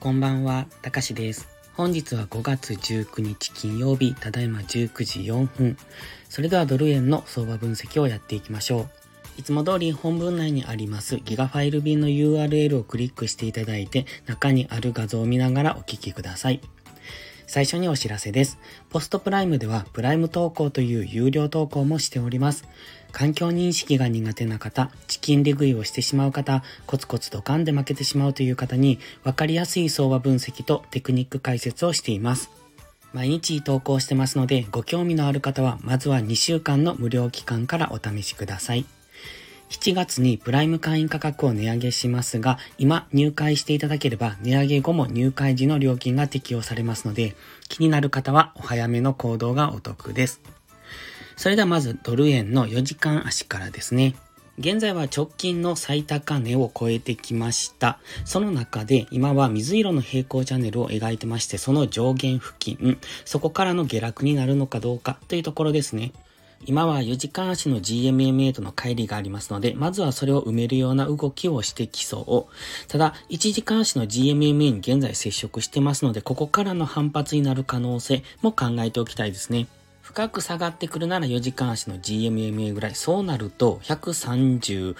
[0.00, 1.48] こんばんは、たかしです。
[1.74, 5.76] 本日は5月19日金曜日、ただいま19時4分。
[6.28, 8.90] それではドル円の相場分析をやっていきましょう。
[9.38, 16.60] いつも通り本文内にありますギガファイル便の URL をクリックしていただいて、中にある画像を見ながらお聞きください。
[17.50, 18.58] 最初にお知らせです。
[18.90, 22.64] ポストプライムではプライム投稿という有料投稿もしております。
[23.10, 32.52] 環境認識が苦手な方、チキンレ食いをしてしまう方、コツコツと噛んで負けてしまうという方に分かりやすい相場分析とテクニック解説をしています。
[33.12, 38.86] 毎日投稿してますので、ご興味のある方はまずは2週間の無料期間からお試しください。
[39.70, 47.36] 7月にプライム会員価格を値上げしますが、今入会していただければ値上げ後も入会時の料金が適用されますので、
[47.68, 50.40] 気になる方はお早めの行動がお得です。
[51.36, 54.16] それではまずドル円の4時間足からですね。
[54.58, 58.00] 現在は直近の最高値を超えてきました。
[58.24, 66.12] その中で今は水色の平行チャンネルを描いてまして、その上限付近、そこからの下落になるのかどうかというところですね。
[66.66, 72.88] 今は4時間足の GMMA との乖離がありますので、まずはそれを埋めるような動きをしてきそう。
[72.88, 79.68] ただ、1時間足の GMMA に現在接触してますので、ここからの反発になる可能性も考えておきたいですね。
[80.10, 82.96] 深く下がってくるなら4時間足の GMMA ぐらい。
[82.96, 84.96] そうなると137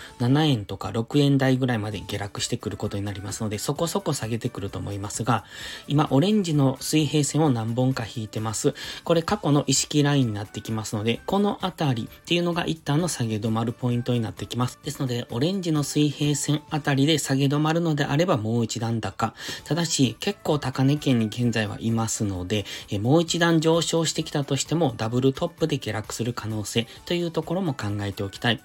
[0.46, 5.44] 円とか6円台ぐらいまで下落してくることになりますので、そこそこ下げてくると思いますが、
[5.88, 8.72] 今オレンジの水平線を何本か引いてます。
[9.02, 14.78] これ過去の意識ラインになってきますので、このあたりっていうのが一旦の下げ止まるポイントになってきます。
[14.84, 19.34] ですので、オレンジの水平線あたりで下げ止まるのであればもう一段高。
[19.64, 22.64] ただし、結構高値圏に現在はいますので、
[23.00, 28.62] もう一段上昇してきたとしても、ダブルトップで下落する可能性というところも考えておきたい。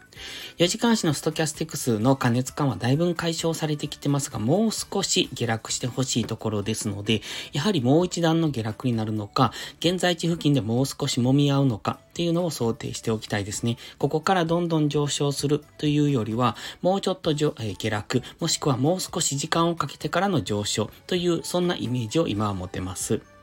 [0.58, 7.22] 4時間足のストキャスティクスの加熱感はだいぶ解消されてきてますが、もう少し下落してほしいところですので、
[7.53, 13.78] やはりもう一段の下落になるのか、現在地付近でもう少し揉み合うのかっていうのを想定しておきたいですね。
[13.97, 23.34] ここからどんどん上昇するというよりは、もうちょっとじょ、え下落、もしくはもう少し時間をかけてからの上昇という、そんなイメージを今は持てます。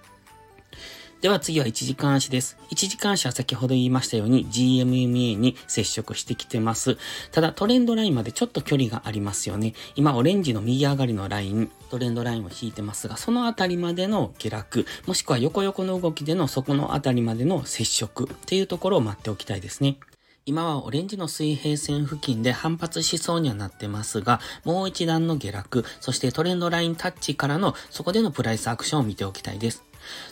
[1.23, 2.59] では次は1時間足です。
[2.73, 6.99] 1時間足は先ほど言いましたように GMMA に接触してきてます。
[7.31, 9.73] ただトレンドラインまでちょっと距離がありますよね。
[9.95, 19.99] 今オレンジの右上がりのライン、トレンドラインを引いてますが、そのあたりまでの下落、もしくは横横の動きでのそこのあたりまでの接触っていうところを待っておきたいですね。
[20.45, 29.85] 今はオレンジの水平線付近で反発しそうにはなってますが、もう一段の下落、そしてトレンドラインタッチからのそこでのプライスアクションを見ておきたいです。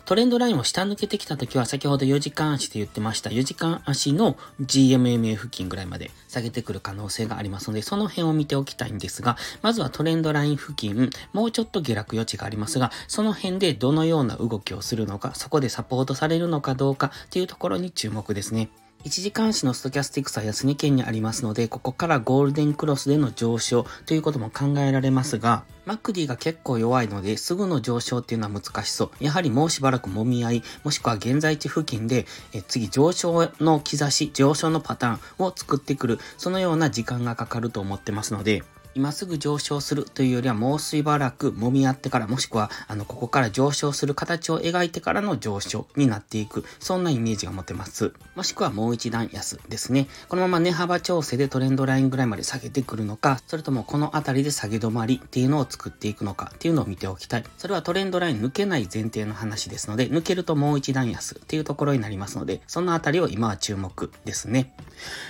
[0.04, 18.68] トレンドラインを下抜けてきた時は先ほど4時間足で言ってました4時間足の GMMA 付近ぐらいまで下げてくる可能性がありますのでその辺を見ておきたいんですがまずはトレンドライン付近もうちょっと下落余地がありますがその辺でどのような動きをするのかそこでサポートされるのかどうかっていうところに注目ですね。
[19.02, 29.24] 1時間足のストキャスティクスは安値県にありますので、ここからゴールデンクロスでの上昇ということも考えられますが、マクディが結構弱いので、すぐの上昇っていうのは難しそう。
[29.24, 38.62] やはりもうしばらく揉み合い、もしくは現在地付近で、え次上昇の兆し、上昇のパターンを作ってくる、そのような時間がかかると思ってますので、
[38.94, 46.64] 今すぐ上昇するというよりはもうしばらく揉み合ってからもしくはあのここから上昇する形を描いてからの上昇になっていく。
[46.78, 48.12] そんなイメージが持てます。
[48.34, 50.08] もしくはもう一段安ですね。
[50.28, 57.44] このまま値幅調整でトレンドラインぐらいまで下げてくるのかそれともこの辺りで下げ止まりっていうのを作っていくのかっていうのを見ておきたい。
[57.58, 61.30] それはトレンドライン抜けない前提の話ですので抜けるともう一段安。
[61.34, 64.74] っていうところになりますのでそのあたりを今は注目ですね。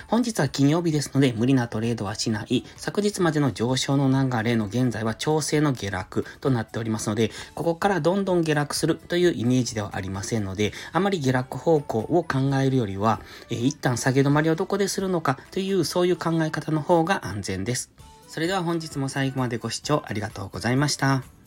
[0.07, 2.65] 本日は金曜日ですので無理なトレードはしない。
[2.77, 17.91] 昨日までの上昇の流れの現在は調整の下落となっておりますので、ここからどんどん下落するというイメージではありませんので、あまり下落方向を考えるよりは、えー一旦下げ止まりをどこでするのかというそういう考え方の方が安全です。
[18.27, 21.40] それでは本日も最後までご視聴ありがとうございました。